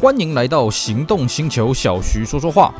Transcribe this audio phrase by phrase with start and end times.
[0.00, 2.72] 欢迎来到行动星球，小徐说说话。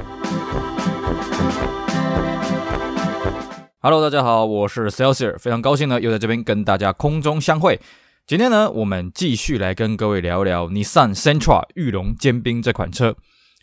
[3.81, 7.81] Hello，大家好，我是 Celsius，非常高兴呢，又在这边跟大家空中相会。
[8.25, 13.17] 今天呢，我们继续来跟各位聊聊 Nissan Sentra 玉龙尖兵这款车。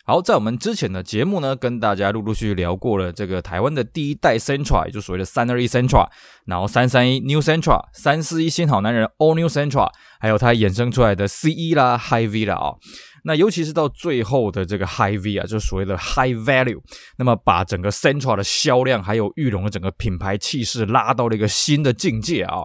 [0.07, 6.05] 好，在我们之前的节目呢，跟大家陆陆续续聊过了这个台湾的第一代 Sentra，也就所谓的三二一 Sentra，
[6.45, 12.79] 然后三三一 New Sentra，三四一新好男人 All New Sentra，还有它衍生出来的 CE 啦、High V 啦啊、哦。
[13.27, 16.79] 那尤其是到最后的这个 High V 啊，就是所谓的 High Value，
[17.17, 22.57] 那么把整个 Sentra 的销量还有裕隆的整个品牌气势拉到了一个新的境界啊！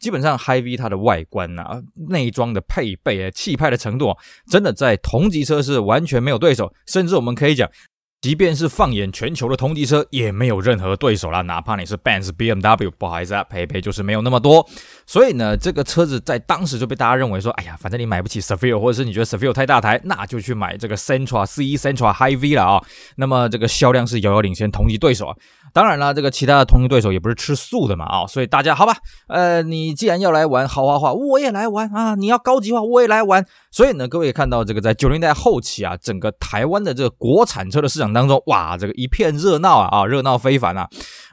[0.00, 4.16] 基本上 High V 它的外观啊、内装的配备啊、气派的程度啊，
[4.50, 7.70] 真的在同级车是完全没有对手，甚至我们可以讲。
[8.20, 11.40] 即便是放眼全球的同级车，也没有任何对手啦。
[11.42, 14.68] 哪怕你是 Benz、BMW，不好意思啊，配备就是没有那么多。
[15.06, 21.46] 所以呢，这个车子在当时就被大家认为说，哎呀，反正你买不起 s e v i l l 或者是你觉得 s e v i l l 太大台，那就去买这个 Sentra
[21.46, 22.82] CE Sentra Hy-V 了啊、
[23.14, 25.36] 那么这个销量是遥遥领先同级对手啊。
[25.72, 28.96] 当然了，这个其他的同龄对手也不是吃素的嘛啊、所以大家好吧，
[29.28, 32.14] 呃，你既然要来玩豪华化，我也来玩啊。
[32.14, 33.44] 你要高级化，我也来玩。
[33.70, 40.88] 所以呢，各位也看到这个在九零代后期啊，整个台湾的这个国产车的市场当中，哇，这个一片热闹啊啊，热闹非凡啊！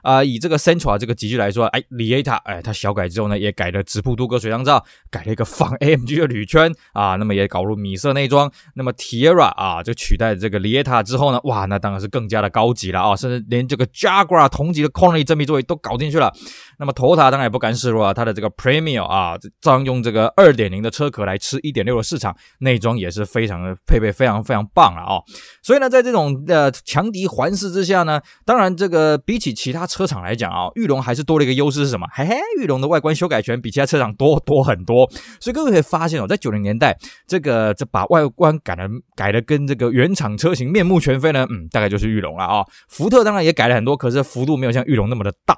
[0.06, 8.52] 啊、以这个 Central 这个级距来说，哎，Lieta，哎，它小改之后呢，也改了直瀑镀铬水箱罩，改了一个仿 AMG 的铝圈啊，那么也搞入米色内装。
[8.75, 16.31] 那么 Tiara 啊，就取代这个 Lieta 之后呢，哇，那当然是更加的高级了啊，甚至连这个 Jaguar 同级的 Colony 真皮座椅都搞进去了。
[16.78, 25.17] 那么 Toyota 当然也不甘示弱啊，它的这个 Premium 啊，照样用这个2.0的车壳来吃1.6的市场，内装也是非常的配备，非常非常棒了啊。
[25.64, 32.05] 所以呢，在这种呃强敌环视之下呢，当然这个比起其他车车厂来讲啊，裕龙还是多了一个优势是什么？
[32.11, 35.09] 嘿嘿，裕龙的外观修改权比其他车厂多多很多。
[35.39, 42.66] 所以各位可以发现哦，在九零年代，这个这把外观改了改的跟这个原厂车型面目全非呢，嗯，大概就是裕龙了啊。
[42.89, 45.57] 福特当然也改了很多，可是幅度没有像裕龙那么的大。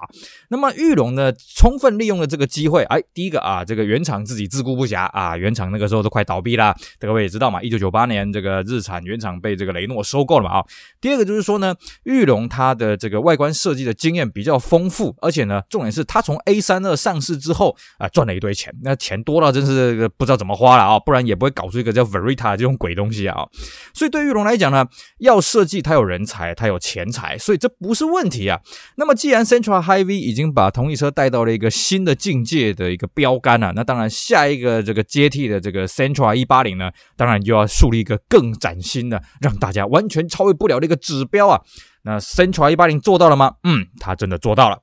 [0.50, 1.08] 那么裕龙。
[1.08, 10.66] 呢，充分利用了这个机会，哎，第一个啊，这个原厂自己自顾不暇啊，原厂那个时候都快倒闭了，各位也知道嘛，一九九八年这个日产原厂被这个雷诺收购了嘛啊。
[11.00, 23.48] 第二个就是说呢，裕龙它的这个外观设计的经验比较丰富，而且呢，重点是它从 A 三二上市之后啊，赚了一堆钱，那钱多到真是不知道怎么花了啊，不然也不会搞出一个叫 Verita 这种鬼东西啊。
[23.94, 24.86] 所以对玉龙来讲呢，
[25.20, 28.60] 要设计它有人才，它有钱财，所以这不是问题啊。
[28.96, 41.62] 那么既然 Central Hy-V 已经把同一车带到了一个新的境界的一个标杆啊，那当然下一个这个接替的这个 Central 一八零呢，当然就要树立一个更崭新的，让大家完全超越不了的一个指标啊。
[42.08, 43.56] 那 Central 一八零做到了吗？
[43.64, 44.82] 嗯，它真的做到了。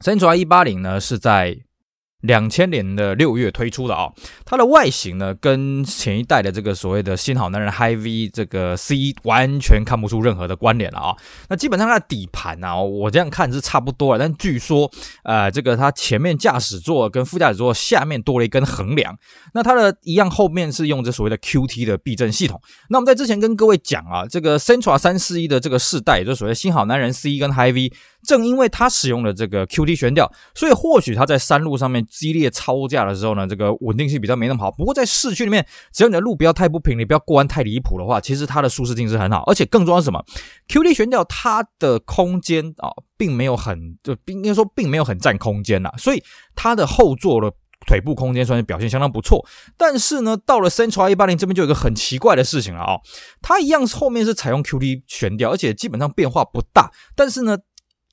[0.00, 1.58] Central 一八零呢是在。
[2.22, 4.08] 两千年的六月推出的啊、
[4.44, 11.16] 它的外形呢跟前一代的这个所谓的新好男人 Hy-V 这个 C 完全看不出任何的关联了啊、
[11.48, 14.90] 那基本上它的底盘啊，我这样看是差不多了，但据说
[15.22, 19.16] 呃这个它前面驾驶座跟副驾驶座下面多了一根横梁，
[19.54, 22.60] 那它的一样后面是用这所谓的 QT 的避震系统。
[22.90, 27.92] 那我们在之前跟各位讲啊，这个 Sentra 三四一的这个世代，也就所谓新好男人 C 跟 Hy-V。
[28.24, 34.70] 正因为它使用了这个 QD 悬吊，所以或许它在山路上面激烈操驾的时候呢，这个稳定性比较没那么好。
[34.70, 39.44] 不过在市区里面，只要你的路不要太不平，你不要过弯太离谱的话，其实它的舒适性是很好。
[39.46, 40.22] 而且更重要是什么
[40.68, 46.22] ？QD 悬吊它的空间啊，并没有很就应该说并没有很占空间呐，所以
[46.54, 47.52] 它的后座的
[47.86, 49.46] 腿部空间算是表现相当不错。
[49.76, 52.98] 但是呢，到了 Sentra 180这边就有一个很奇怪的事情了啊，
[53.40, 57.56] 它一样后面是采用 QD 悬吊，而且基本上变化不大，但是呢。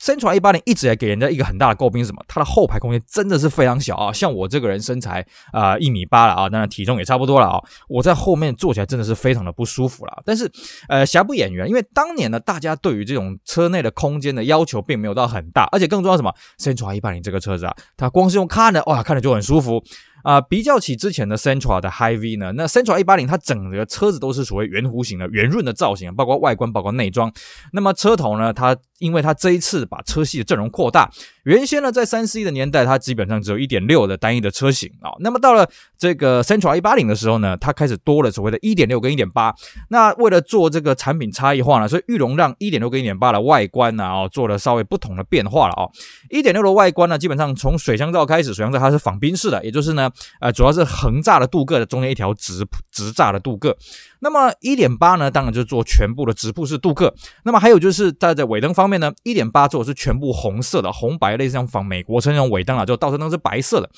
[0.01, 2.21] Sentra 180一直也给人家一个很大的诟病是什么？
[2.27, 4.11] 它的后排空间真的是非常小啊！
[4.11, 10.21] 像我这个人身材啊一米八了啊，当然体重也差不多了啊，我在后面坐起来真的是非常的不舒服了。
[10.25, 10.51] 但是
[10.89, 19.81] 呃，瑕不掩瑜，因为当年呢，大家对于这种车内的空间的要求并没有到很大，而且更重要什么？Sentra 180这个车子啊，它光是用看的哇，看着就很舒服。
[20.25, 27.31] 啊、比较起之前的 Centra 的 High V 呢，那 Centra A80 它整个车子都是所谓圆弧形的圆润的造型，包括外观，包括内装。
[27.71, 31.11] 那么车头呢，它因为它这一次把车系的阵容扩大。
[31.45, 35.11] 原先呢，在三四一的年代，它基本上只有一点六的单一的车型啊。
[35.19, 39.53] 那么到了这个 Central 一八零的时候呢，它开始多了所谓的一点六跟一点八。
[39.89, 45.87] 那为了做这个产品差异化呢，所以裕隆让一点六跟一点八的外观呢，啊，做了稍微不同的变化了啊。
[46.31, 50.09] 一点六的外观呢，基本上从水箱罩开始，水箱罩它是仿冰式的，也就是呢，
[50.41, 53.75] 呃，主要是横栅的镀铬的中间一条直直栅的镀铬。
[54.21, 57.13] 那么一点八呢，当然就是做全部的直瀑式镀铬。
[57.43, 63.89] 那么还有就是在在尾灯方面呢，一点八做的是全部红色的红白，类似像仿美国车那种尾灯啊，就倒车灯是白色的。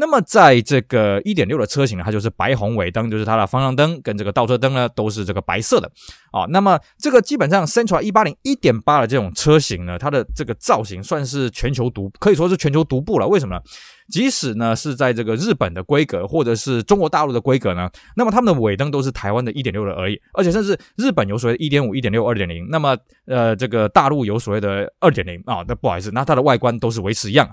[0.00, 5.92] 那么在这个一点六的车型呢，它就是白红尾灯，就是它的方向灯跟这个倒车灯呢都是这个白色的
[6.32, 6.46] 啊。
[6.48, 13.28] 那么这个基本上 Sentra 一八零一点八的这种车型呢，它的这个造型算是全球独，可以说是全球独步了。
[13.28, 13.60] 为什么呢？
[14.08, 27.48] 即使呢是在这个日本的规格，或者是中国大陆的规格呢，那么他们的尾灯都是台湾的一点六的而已，而且甚至日本有所谓的一点五、一点六、二点零，那么呃这个大陆有所谓的二点零啊，那不好意思，那它的外观都是维持一样。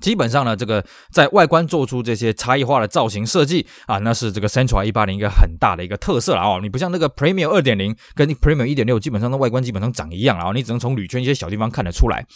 [0.00, 6.58] 基本上呢，这个在外观做出这些差异化的造型设计啊，那是这个 Sentra 一八零一个很大的一个特色了哦。
[6.60, 12.26] 你不像那个 Premium 二点零跟 Premium 一点六，基本上的外观基本上长一样啊，你只能从铝圈一些小地方看得出来。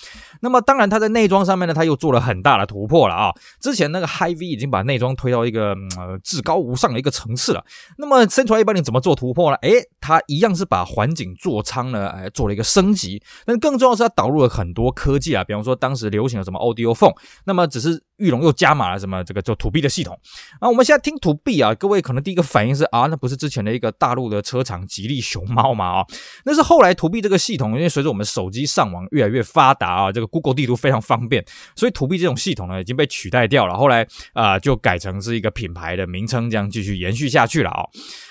[0.40, 3.32] 那么当然，它在内装上面呢，它又做了很大的突破了啊。
[3.60, 7.64] 之前那个 High V 已经把内装推到一个呃至高无上的一个层次了。
[7.98, 9.56] 那么 Sentra 一八零怎么做突破呢？
[9.62, 13.22] 诶，它一样是把环境座舱呢，哎，做了一个升级。
[13.44, 17.14] 但更重要是，它导入了很多科技啊，比方说当时流行的什么 Audio Phone。
[17.44, 20.18] 那么只是裕隆又加码了什么这个叫 To B 的系统
[20.60, 25.98] 啊，我们现在听 To B 啊，各位可能第一个反应是啊，那不是之前的一个大陆的车厂吉利熊猫吗？
[25.98, 26.06] 啊，
[26.46, 31.44] 那是后来 To B 这个系统，因为随着我们手机上网越来越发达啊，这个 Google 地图非常方便，
[31.76, 37.84] 所以 To B 这种系统呢已经被取代掉了，后来啊就改成是一个品牌的名称，这样继续延续下去了啊。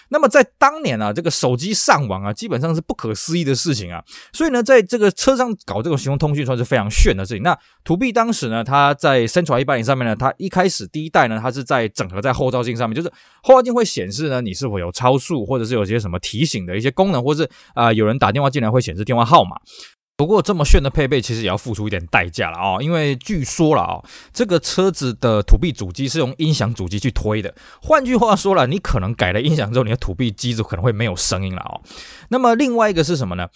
[0.10, 4.04] 那么在当年啊，这个手机上网啊，基本上是不可思议的事情啊。
[4.32, 7.44] 所以呢，在这个车上搞这种行动通讯算是非常炫的事情。
[7.44, 13.12] 那图 B 当时呢，它在 Sentra 一八零上面呢，它一开始第一代呢，它是在整合在后照镜上面，就是
[13.42, 19.58] 后照镜会显示呢，你是否有超速，或者是有些什么提醒的一些功能，或是啊、有人打电话进来会显示电话号码。
[20.18, 22.82] 不过这么炫的配备，其实也要付出一点代价了啊！
[22.82, 24.04] 因为据说了啊，
[24.34, 27.54] 这个车子的 To B 主机是用音响主机去推的。
[27.84, 31.80] 换句话说了，你可能改了音响之后，你的 To B 机子可能会没有声音了啊。
[32.30, 33.48] 那么另外一个是什么呢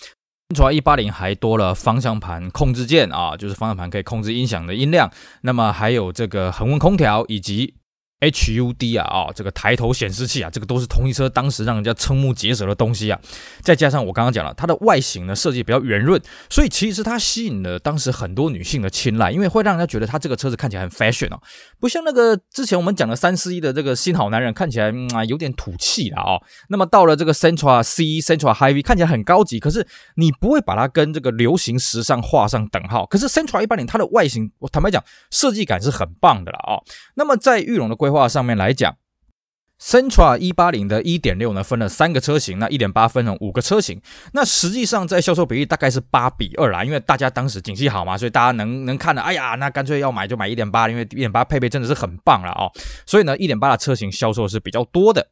[0.55, 5.11] 传一八零还多了方向盘控制键啊，就是方向盘可以控制音响的音量。
[5.41, 7.73] 那么还有这个恒温空调以及。
[8.21, 13.19] HUD 啊啊、哦，这个抬头显示器啊，这个都是同一车当时让人家瞠目结舌的东西啊。
[13.61, 21.41] 再加上我刚刚讲了，它的外形呢设计比较圆润，所以其实它吸引了当时很多女性的青睐，因为会让人家觉得它这个车子看起来很 fashion 哦，
[21.79, 26.41] 不像那个之前我们讲的三四一的这个新好男人看起来啊、有点土气了、哦。
[26.69, 33.05] 那么到了这个 Sentra C、Sentra Hy-V 看起来很高级，可是你不会把它跟这个流行时尚画上等号。
[33.07, 36.83] 可是 Central 一八零它的外形，我坦白讲，设计感是很棒的了、哦。
[37.15, 38.95] 那么在裕隆的规话上面来讲
[39.81, 44.01] ，centra 一八零的一点六呢，分了三个车型，那一点八分成五个车型，
[44.33, 52.71] 那实际上在销售比例大概是八比二啦，因为大家当时景气好嘛，所以大家能能看的，哎呀，那干脆要买就买一点八，因为一点八配备真的是很棒了、哦，
[53.05, 55.29] 所以呢，一点八的车型销售是比较多的。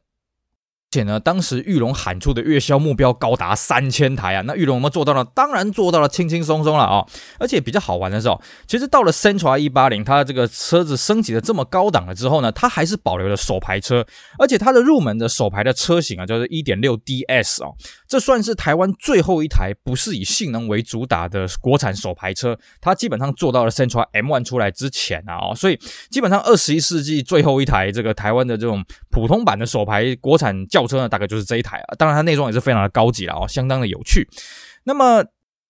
[0.90, 5.24] 且呢，当时裕龙喊出的月销目标高达三千台啊，那裕隆有没有做到了？
[5.24, 7.06] 当然做到了，轻轻松松了啊、哦！
[7.38, 14.04] 而且比较好玩的是哦，其实到了 Sentra 一八零，它这个车子升级的这么高档了之后呢，它还是保留了手排车，
[14.38, 17.72] 而且它的入门的手排的车型啊，就是一点六 DS 哦，
[18.08, 25.78] 这算是台湾最后一台不是以性能为主打的国产手排车，它基本上做到了 Sentra M1 出来之前啊哦，所以
[26.10, 34.28] 基本上二十一世纪最后一台这个台湾的这种普通版的手排国产轿车呢，大概就是这一台啊，当然它内装也是非常的高级了哦，相当的有趣。
[34.84, 35.24] 那么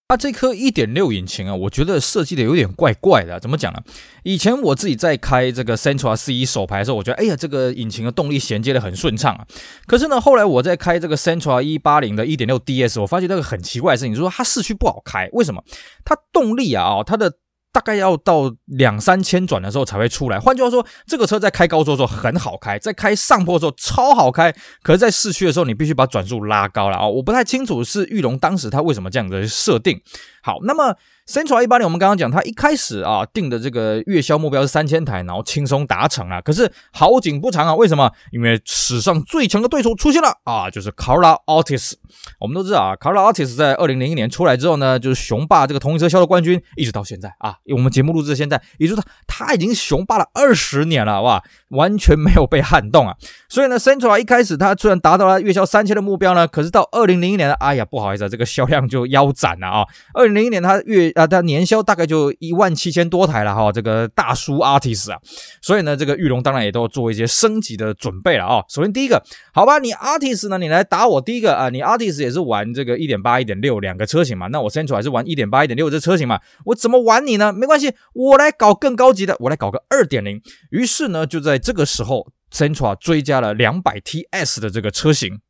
[0.09, 3.81] 它这颗一点六引擎啊，我觉得设计的有点怪怪的，怎么讲呢？
[4.25, 9.47] 以前我自己在开这个 Sentra C 手排的时候，我觉得哎呀，这个引擎的动力衔接的很顺畅啊。
[9.87, 15.63] 可是呢，后来我在开这个 Sentra 一八零的一点六 DS，我发现那个很奇怪的事情，就是说它市区不好开，为什么？
[16.05, 17.33] 它动力啊，它的。
[17.73, 20.39] 大概要到两三千转的时候才会出来。
[20.39, 24.53] 换句话说，这个车在开高速的时候很好开，在开上坡的时候超好开。
[24.83, 27.07] 可是，在市区的时候，你必须把转速拉高了啊！
[27.07, 30.01] 我不太清楚是裕隆当时他为什么这样的设定。
[30.43, 30.97] 好，那么。
[31.31, 36.43] Sentra 一八年，我们刚刚讲，它一开始啊定的这个月销目标是三千台，然后轻松达成了。
[36.43, 38.11] 可是好景不长啊，为什么？
[38.33, 41.93] 因为史上最强的对手出现了啊，就是 Corolla Altis。
[42.41, 47.55] 我们都知道啊，Corolla Altis 在二零零一年出来之后呢，就是雄霸这个同一车销售冠军，一直到现在啊。
[47.73, 53.15] 我们节目录制现在，也就是他他已经雄霸了二十年了，哇，完全没有被撼动啊。
[53.49, 59.87] 所以呢，Sentra 一开始它虽然达到了月销三千的目标呢，可是到二零零一年呢，哎呀，不好意思啊，这个销量就腰斩了啊。
[60.13, 65.19] 二零零一年它月啊，它年销大概就一万七千多台了哈，这个大叔 artist 啊，
[65.61, 68.65] 所以呢，这个裕隆当然也都做一些升级的准备了啊。
[68.69, 69.23] 首先第一个，
[69.53, 77.53] 好吧，你 artist 呢，你来打我第一个啊，你 artist 也是玩这个一点八、一点六两个车型嘛，那我 Central 还是玩一点八、一点六这车型嘛，我怎么玩你呢？
[77.53, 80.41] 没关系，我来搞更高级的，我来搞个二点零。
[80.71, 85.41] 于是呢，就在这个时候 Central 追加了两百 TS 的这个车型。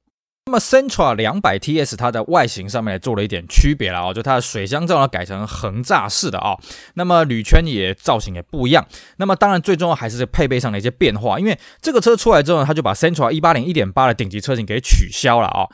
[0.51, 6.57] 那么，CENTRA 200TS 它的外形上面也做了一点区别了啊，就它的水箱罩呢改成横栅式的啊、
[6.95, 8.85] 那么铝圈也造型也不一样。
[9.19, 15.69] 那么当然最重要还是配备上的一些变化，因为这个车出来之后呢，它就把 CENTRA 180 1.8的顶级车型给取消了啊、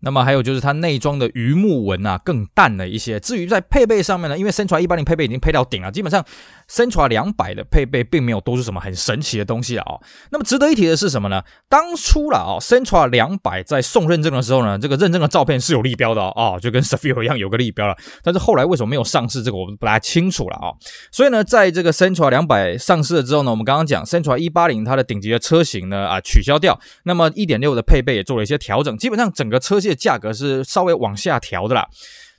[0.00, 3.18] 那么还有就是它内装的鱼木纹啊更淡了一些。
[3.20, 6.24] 至于在配备上面呢，因为 Sentra 180配备已经配到顶了，基本上。
[6.70, 10.00] Sentra 200的配备并没有多出什么很神奇的东西了啊、哦。
[10.30, 11.42] 那么值得一提的是什么呢？
[11.66, 17.96] 当初了啊、哦，Sentra 200在送认证的时候呢，这个认证的照片是有立标的哦，就跟 Savio 一样有个立标了。
[18.22, 20.76] 但是后来为什么没有上市，这个我们不太清楚了啊、哦。
[21.10, 31.88] 所以呢，在这个 Sentra 200上市了之后呢，我们刚刚讲 Sentra 180它的顶级的车型呢啊取消掉，那么1.6的配备也做了一些调整，基本上整个车型的价格是稍微往下调的啦。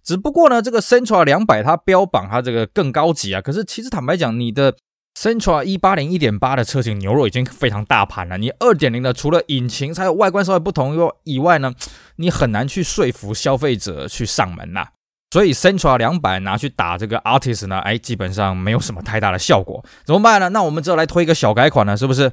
[0.04, 4.74] 只不过呢，这个 Sentra 200它标榜它这个更高级啊，可是其实坦白讲，你的
[5.16, 11.74] Sentra 180 1.8的车型牛肉已经非常大盘了，你2.0的除了引擎还有外观稍微不同以外呢，
[12.16, 14.88] 你很难去说服消费者去上门呐。
[15.32, 20.50] 所以 Sentra 200拿去打这个 Artist 呢，哎，基本上没有什么太大的效果，怎么办呢？
[20.50, 22.32] 那我们只好来推一个小改款了，是不是？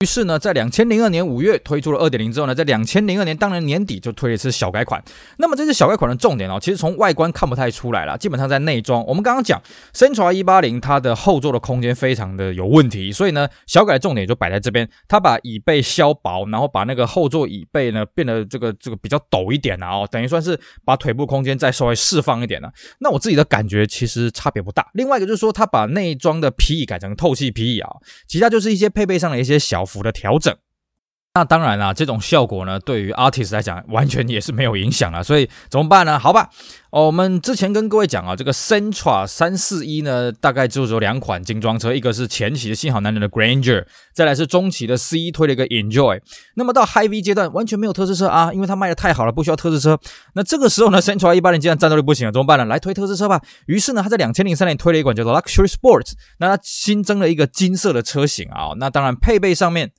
[0.00, 5.02] 于是呢，在两千零二年五月推出了二点零之后呢，在两千零二年当年年底就推了一次小改款。
[5.38, 9.02] 那么这次小改款的重点哦，其实从外观看不太出来了，基本上在内装。
[9.06, 9.58] 我们刚刚讲
[9.94, 22.70] Sentra 一八零它的后座的空间非常的有问题，所以呢，小改的重点就摆在这边，它把椅背削薄，然后把那个后座椅背呢变得这个这个比较陡一点了哦，等于算是把腿部空间再稍微释放一点了。
[22.98, 24.86] 那我自己的感觉其实差别不大。
[24.92, 27.90] 另外一个就是说，它把内装的皮椅改成透气皮椅啊，
[28.28, 30.56] 其他就是一些配备上的一些小幅的调整，
[31.36, 35.22] 那当然啦，这种效果呢，对于 artist 来讲，完全也是没有影响啊。
[35.22, 36.18] 所以怎么办呢？
[36.18, 36.48] 好吧，
[36.88, 46.22] 哦，我们之前跟各位讲啊，这个 Sentra 三四一呢，大概就只有两款精装车，一个是前期的新好男人的 Granger，再来是中期的 C 推了一个 Enjoy。
[46.54, 49.98] 那么到 High V 阶段，完全没有特仕车啊，因为它卖的太好了，不需要特仕车。
[50.32, 52.64] 那这个时候呢，Sentra 一八零阶段战斗力不行了，怎么办呢？
[52.64, 53.42] 来推特仕车吧。
[53.66, 58.72] 于是呢，他在两千零三年推了一款叫做 Luxury Sports，那它新增了一个金色的车型啊。
[58.78, 59.92] 那当然配备上面。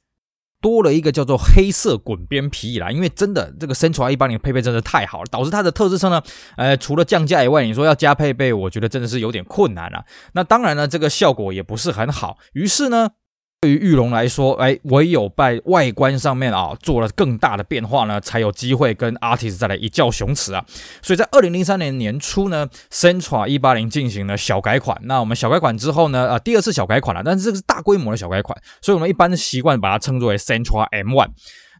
[0.68, 6.22] 多了一个叫做黑色滚边皮椅啦，因为真的这个 Sentra 180的配备真的太好了，导致它的特质车呢，
[6.58, 10.04] 呃，除了降价以外，你说要加配备，我觉得真的是有点困难了。
[10.34, 13.12] 那当然呢，这个效果也不是很好，于是呢。
[13.60, 20.64] 对于玉龙来说，哎，唯有在外观上面啊做了更大的变化呢，才有机会跟 Artist 再来一较雄雌啊。
[21.02, 24.96] 所以在二零零三年年初呢，Centra 一八零进行了小改款。
[25.06, 31.30] 那我们小改款之后呢，啊，第二次小改款了，但是这个是大规模的小改款，所以我们一般习惯把它称作为 Centra M One。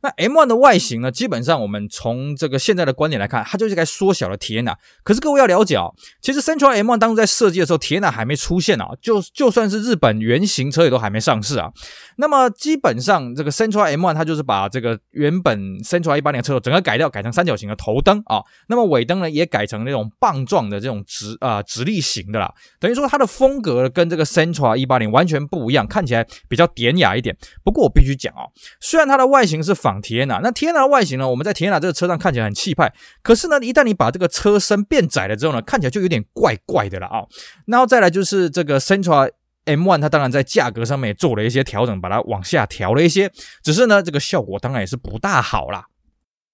[0.08, 4.74] 那 M1 的外形呢，基本上我们从这个现在的观点来看，它就是该缩小的 Teana。
[5.04, 5.88] 可是各位要了解啊，
[6.22, 11.70] 其实 Central M1 当初在设计的时候，Teana 还没出现啊，就就算是日本原型车也都还没上市啊。
[12.16, 18.42] 那么基本上这个 Central M1 它就是把这个原本 Sentra 180的车头整个改掉，改成三角形的头灯啊。
[18.70, 22.50] 那么尾灯呢也改成那种棒状的这种直啊、直立型的啦。
[22.80, 27.36] 等于说它的风格跟这个 Sentra 180完全不一样，看起来比较典雅一点。
[27.66, 28.48] 不过我必须讲啊，
[28.80, 37.24] 虽然它的外形是仿 Teana，那 Teana 外形呢，我们在 Teana 这个车上看起来很气派，可是呢，一旦你把这个车身变窄了之后呢，看起来就有点怪怪的了啊。
[37.66, 39.30] 然后再来就是这个 Sentra
[39.66, 43.32] M1，它当然在价格上面也做了一些调整，把它往下调了一些，
[43.64, 45.86] 只是呢，这个效果当然也是不大好啦。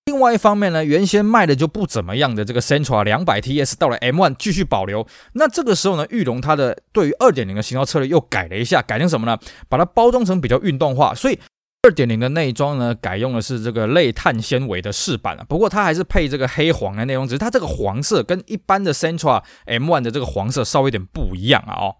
[0.05, 9.37] 另外一方面呢，原先卖的就不怎么样的这个 Sentra 200 TS 到了 M1 继续保留，那这个时候呢，裕隆它的对于2.0的型号策略又改了一下，改成什么呢？
[9.69, 11.39] 把它包装成比较运动化，所以。
[11.85, 21.95] 二点零的内装呢，改用的是这个类碳纤维的饰板，不过它还是配这个黑黄的内容，只是它这个黄色跟一般的 Sentra M1 的这个黄色稍微有点不一样啊哦。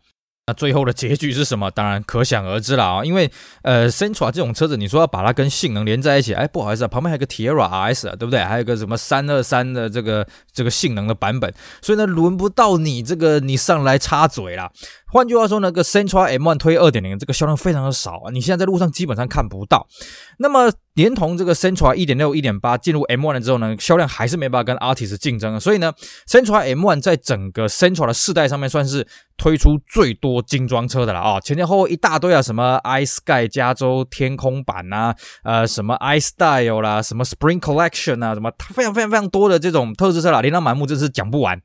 [0.48, 1.70] 那最后的结局是什么？
[1.72, 3.06] 当然可想而知了啊！
[3.06, 8.42] 因为呃，Sentra 这种车子，你说要把它跟性能连在一起，哎，不好意思啊，旁边还有个 Tiera RS 啊，对不对？
[8.42, 14.70] 还有个什么三二三的这个这个性能的版本，所以呢，轮不到你这个你上来插嘴啦。
[15.14, 19.88] 换句话说呢，个 Sentra M1 推二点零，这个销量非常的少啊，你现在在路上基本上看不到。
[20.40, 25.60] 那么连同这个 Sentra 一点六、一点八进入 M1 了之后呢，销量还是没办法跟 Artist 竞争啊。
[25.60, 25.94] 所以呢
[26.28, 41.62] ，Sentra M1 在整个 Sentra 的世代上面算是推出最多精装车的了啊，前前后后一大堆啊，什么 iSky 加州天空版呐，呃，什么 iStyle 啦，什么 Spring Collection 啊，什么非常非常非常多的这种特仕车啦，琳琅满目，真是讲不完。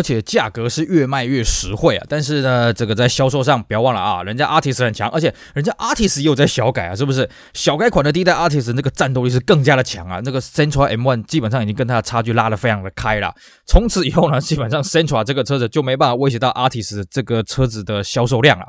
[0.00, 2.06] 而且价格是越卖越实惠啊！
[2.08, 7.28] 但是呢，这个在销售上不要忘了啊，人家 Artis 很强，而且人家 Artis 也有在小改啊，是不是？
[7.52, 10.18] 小改款的第一代 Artis 那个战斗力是更加的强啊！
[10.24, 13.30] 那个 Central M1 基本上已经跟它的差距拉得非常的开了。
[13.66, 18.64] 从此以后呢， 基本上 Central 这个车子就没办法威胁到 Artis 这个车子的销售量了。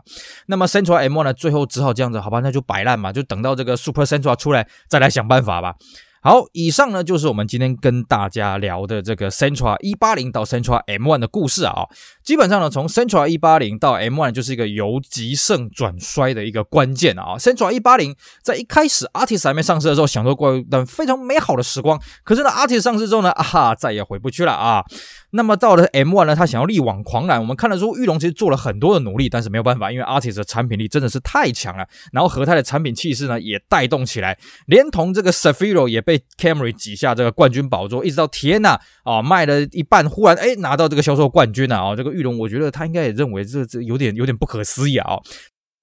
[0.48, 5.76] 那么 Central M1 呢，最后只好这样子，好吧，那就摆烂嘛，就等到这个 Super Central 出来再来想办法吧。
[6.24, 11.88] 好，以上呢就是我们今天跟大家聊的这个 Centra 一八零到 Centra M1 的故事啊。
[12.24, 17.38] 基本上呢，从 Centra 一八零到 M1 就是一个由极盛转衰的一个关键啊。
[17.40, 22.00] Sentra 一八零在一开始 Artist 还没上市的时候，享受过一段非常美好的时光。
[22.24, 24.86] 可是呢，Artist 上市之后呢，啊哈，再也回不去了啊。
[25.32, 27.40] 那么到了 M1 呢，他想要力挽狂澜。
[27.40, 31.88] 我们看得出，玉龙其实做了很多的努力，但是没有办法，因为 Artis 的产品力真的是太强了。
[32.12, 41.96] 然后和泰的产品气势呢，也带动起来，连同这个 Cefiro 也被 Camry 挤下这个冠军宝座，一直到 Tiana 啊卖了一半，忽然哎拿到这个销售冠军了啊！
[41.96, 45.18] 这个玉龙，我觉得他应该也认为这这有点有点不可思议啊。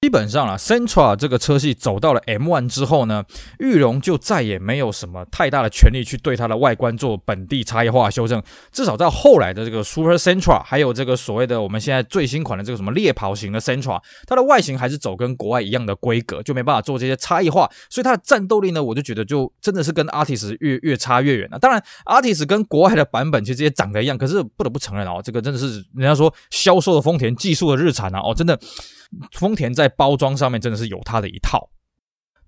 [0.01, 3.25] 基本上啊，Sentra 这个车系走到了 M1 之后呢，
[3.59, 8.41] 裕隆就再也没有什么太大的权利去对它的外观做本地差异化修正。
[8.71, 17.69] 至少在后来的这个 Super Sentra，还有这个所谓的我们现在最新款的这个什么猎跑型的 Sentra，它的外形还是走跟国外一样的规格，就没办法做这些差异化。
[17.91, 21.59] 所以它的战斗力呢，我就觉得就真的是跟 Artis 越越差越远了。
[21.59, 28.57] 当然，Artis 跟国外的版本其实也长得一样，可是不得不承认哦，这个真的是人家说销售的丰田，技术的日产啊，哦，真的。
[29.33, 31.71] 丰田在包装上面真的是有它的一套。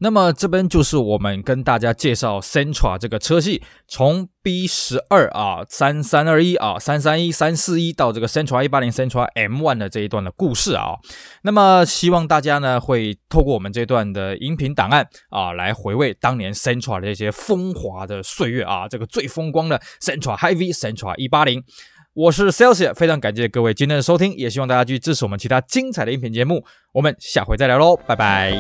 [0.03, 10.95] 那么这边就是我们跟大家介绍 Sentra 这个车系，从 B 十二啊、三三二一啊、三三一、三四一到这个 Sentra 一八零 Sentra M1 的这一段的故事啊。
[11.43, 21.63] 那么希望大家呢会透过我们这段的音频档案啊，来回味当年 Sentra 的这些风华的岁月啊，这个最风光的 Sentra Hy-V Sentra 一八零。
[22.13, 26.65] 我是 Celsius，非常感谢各位今天的收听，也希望大家继续支持我们其他精彩的音频节目。
[26.93, 28.51] 我们下回再聊喽，拜拜。